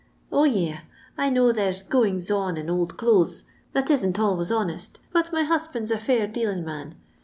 [0.31, 0.79] 0, yis,
[1.15, 5.43] I know there 's goings on in old clothes that isn't always honest, bat my
[5.43, 6.95] hasband*i a (air dealing man.